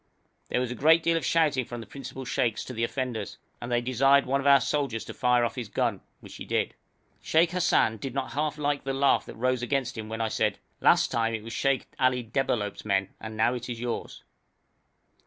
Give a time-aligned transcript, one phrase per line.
[0.49, 3.71] There was a great deal of shouting from the principal sheikhs to the offenders, and
[3.71, 6.73] they desired one of the soldiers to fire off his gun, which he did.
[7.21, 10.57] Sheikh Hassan did not half like the laugh that rose against him when I said,
[10.79, 14.23] 'Last time it was Sheikh Ali Debalohp's men, and now it is yours.'